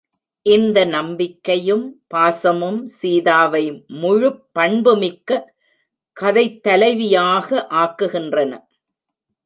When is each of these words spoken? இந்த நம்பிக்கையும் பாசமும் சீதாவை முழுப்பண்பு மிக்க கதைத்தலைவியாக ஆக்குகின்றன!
இந்த 0.45 0.85
நம்பிக்கையும் 0.87 1.83
பாசமும் 2.07 2.79
சீதாவை 2.95 3.63
முழுப்பண்பு 4.01 4.93
மிக்க 4.97 5.29
கதைத்தலைவியாக 6.17 7.47
ஆக்குகின்றன! 7.81 8.51